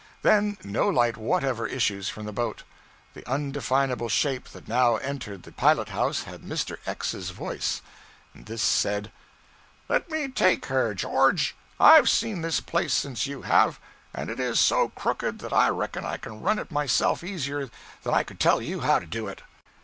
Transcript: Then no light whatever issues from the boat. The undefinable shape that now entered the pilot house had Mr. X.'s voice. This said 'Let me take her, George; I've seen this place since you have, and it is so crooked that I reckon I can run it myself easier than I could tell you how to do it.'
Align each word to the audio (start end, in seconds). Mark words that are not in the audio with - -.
Then 0.23 0.57
no 0.63 0.89
light 0.89 1.15
whatever 1.15 1.67
issues 1.67 2.09
from 2.09 2.25
the 2.25 2.31
boat. 2.33 2.63
The 3.13 3.23
undefinable 3.29 4.09
shape 4.09 4.49
that 4.49 4.67
now 4.67 4.95
entered 4.95 5.43
the 5.43 5.51
pilot 5.51 5.89
house 5.89 6.23
had 6.23 6.41
Mr. 6.41 6.77
X.'s 6.87 7.29
voice. 7.29 7.83
This 8.33 8.63
said 8.63 9.11
'Let 9.87 10.09
me 10.09 10.27
take 10.27 10.65
her, 10.65 10.95
George; 10.95 11.55
I've 11.79 12.09
seen 12.09 12.41
this 12.41 12.59
place 12.59 12.95
since 12.95 13.27
you 13.27 13.43
have, 13.43 13.79
and 14.11 14.31
it 14.31 14.39
is 14.39 14.59
so 14.59 14.89
crooked 14.89 15.37
that 15.37 15.53
I 15.53 15.69
reckon 15.69 16.03
I 16.03 16.17
can 16.17 16.41
run 16.41 16.57
it 16.57 16.71
myself 16.71 17.23
easier 17.23 17.69
than 18.01 18.15
I 18.15 18.23
could 18.23 18.39
tell 18.39 18.59
you 18.59 18.79
how 18.79 18.97
to 18.97 19.05
do 19.05 19.27
it.' 19.27 19.43